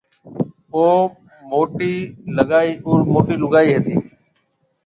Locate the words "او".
0.73-0.83